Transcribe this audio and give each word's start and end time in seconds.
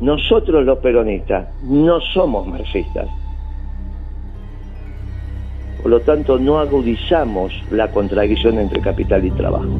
Nosotros 0.00 0.64
los 0.64 0.78
peronistas 0.78 1.48
no 1.62 2.00
somos 2.00 2.46
marxistas. 2.46 3.08
Por 5.80 5.90
lo 5.90 6.00
tanto, 6.00 6.38
no 6.38 6.58
agudizamos 6.58 7.52
la 7.70 7.90
contradicción 7.90 8.58
entre 8.58 8.80
capital 8.80 9.24
y 9.24 9.30
trabajo. 9.30 9.70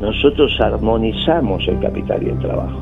Nosotros 0.00 0.58
armonizamos 0.60 1.68
el 1.68 1.78
capital 1.80 2.22
y 2.22 2.30
el 2.30 2.38
trabajo. 2.38 2.80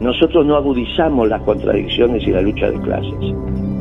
Nosotros 0.00 0.44
no 0.44 0.56
agudizamos 0.56 1.28
las 1.28 1.42
contradicciones 1.42 2.26
y 2.26 2.32
la 2.32 2.40
lucha 2.40 2.70
de 2.70 2.80
clases. 2.80 3.71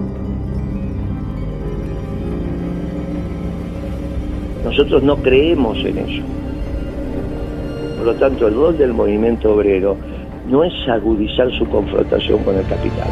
Nosotros 4.71 5.03
no 5.03 5.17
creemos 5.17 5.77
en 5.83 5.97
eso. 5.97 6.23
Por 7.97 8.05
lo 8.05 8.15
tanto, 8.15 8.47
el 8.47 8.55
rol 8.55 8.77
del 8.77 8.93
movimiento 8.93 9.53
obrero 9.53 9.97
no 10.47 10.63
es 10.63 10.71
agudizar 10.87 11.51
su 11.57 11.65
confrontación 11.65 12.41
con 12.45 12.55
el 12.55 12.65
capital. 12.65 13.09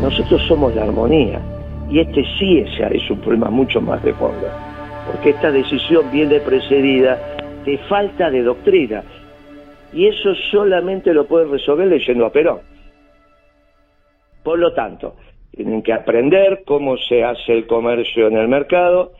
Nosotros 0.00 0.40
somos 0.48 0.74
la 0.74 0.84
armonía 0.84 1.38
y 1.90 1.98
este 1.98 2.24
sí 2.38 2.60
es, 2.60 2.70
es 2.80 3.10
un 3.10 3.20
problema 3.20 3.50
mucho 3.50 3.78
más 3.82 4.02
de 4.04 4.14
fondo, 4.14 4.48
porque 5.12 5.30
esta 5.30 5.50
decisión 5.50 6.10
viene 6.10 6.40
precedida 6.40 7.18
de 7.66 7.76
falta 7.90 8.30
de 8.30 8.42
doctrina 8.42 9.02
y 9.92 10.06
eso 10.06 10.34
solamente 10.50 11.12
lo 11.12 11.26
pueden 11.26 11.50
resolver 11.50 11.88
leyendo 11.88 12.24
a 12.24 12.32
Perón. 12.32 12.77
Por 14.48 14.60
lo 14.60 14.72
tanto, 14.72 15.14
tienen 15.50 15.82
que 15.82 15.92
aprender 15.92 16.62
cómo 16.64 16.96
se 16.96 17.22
hace 17.22 17.52
el 17.52 17.66
comercio 17.66 18.28
en 18.28 18.38
el 18.38 18.48
mercado, 18.48 19.12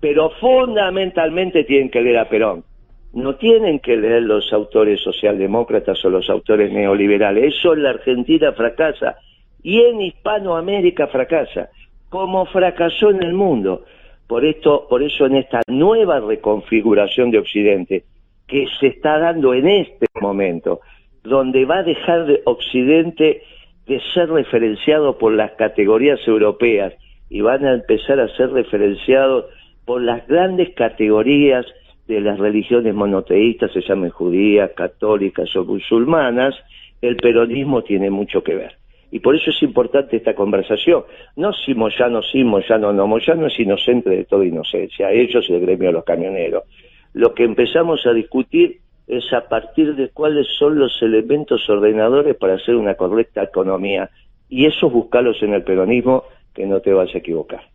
pero 0.00 0.30
fundamentalmente 0.40 1.62
tienen 1.62 1.90
que 1.90 2.00
leer 2.00 2.18
a 2.18 2.28
Perón. 2.28 2.64
No 3.12 3.36
tienen 3.36 3.78
que 3.78 3.96
leer 3.96 4.24
los 4.24 4.52
autores 4.52 5.00
socialdemócratas 5.00 6.04
o 6.04 6.10
los 6.10 6.28
autores 6.28 6.72
neoliberales. 6.72 7.54
Eso 7.54 7.74
en 7.74 7.84
la 7.84 7.90
Argentina 7.90 8.50
fracasa 8.50 9.14
y 9.62 9.80
en 9.80 10.00
Hispanoamérica 10.00 11.06
fracasa, 11.06 11.68
como 12.08 12.44
fracasó 12.46 13.10
en 13.10 13.22
el 13.22 13.32
mundo. 13.32 13.84
Por 14.26 14.44
esto, 14.44 14.88
por 14.90 15.04
eso 15.04 15.26
en 15.26 15.36
esta 15.36 15.60
nueva 15.68 16.18
reconfiguración 16.18 17.30
de 17.30 17.38
Occidente 17.38 18.04
que 18.48 18.66
se 18.80 18.88
está 18.88 19.20
dando 19.20 19.54
en 19.54 19.68
este 19.68 20.06
momento, 20.20 20.80
donde 21.22 21.64
va 21.64 21.78
a 21.78 21.82
dejar 21.84 22.26
de 22.26 22.42
Occidente 22.44 23.42
de 23.86 24.00
ser 24.14 24.30
referenciado 24.30 25.18
por 25.18 25.34
las 25.34 25.52
categorías 25.52 26.20
europeas 26.26 26.94
y 27.28 27.40
van 27.40 27.64
a 27.64 27.74
empezar 27.74 28.20
a 28.20 28.28
ser 28.36 28.50
referenciados 28.50 29.46
por 29.84 30.02
las 30.02 30.26
grandes 30.26 30.74
categorías 30.74 31.66
de 32.06 32.20
las 32.20 32.38
religiones 32.38 32.94
monoteístas, 32.94 33.72
se 33.72 33.80
llamen 33.80 34.10
judías, 34.10 34.70
católicas 34.76 35.54
o 35.56 35.64
musulmanas, 35.64 36.54
el 37.00 37.16
peronismo 37.16 37.82
tiene 37.82 38.10
mucho 38.10 38.42
que 38.42 38.54
ver. 38.54 38.76
Y 39.10 39.20
por 39.20 39.36
eso 39.36 39.50
es 39.50 39.62
importante 39.62 40.16
esta 40.16 40.34
conversación. 40.34 41.04
No 41.36 41.52
si 41.52 41.74
Moyano 41.74 42.20
sí, 42.22 42.42
Moyano 42.42 42.92
no. 42.92 43.06
Moyano 43.06 43.46
es 43.46 43.58
inocente 43.60 44.10
de 44.10 44.24
toda 44.24 44.44
inocencia, 44.44 45.12
ellos 45.12 45.46
y 45.48 45.54
el 45.54 45.60
gremio 45.60 45.88
de 45.88 45.92
los 45.92 46.04
camioneros. 46.04 46.64
Lo 47.12 47.32
que 47.32 47.44
empezamos 47.44 48.04
a 48.06 48.12
discutir 48.12 48.80
es 49.06 49.32
a 49.32 49.48
partir 49.48 49.94
de 49.96 50.08
cuáles 50.10 50.46
son 50.58 50.78
los 50.78 51.00
elementos 51.02 51.68
ordenadores 51.68 52.36
para 52.36 52.54
hacer 52.54 52.76
una 52.76 52.94
correcta 52.94 53.42
economía. 53.42 54.10
Y 54.48 54.66
eso 54.66 54.88
buscarlos 54.88 55.42
en 55.42 55.54
el 55.54 55.62
peronismo, 55.62 56.24
que 56.54 56.66
no 56.66 56.80
te 56.80 56.92
vas 56.92 57.14
a 57.14 57.18
equivocar. 57.18 57.64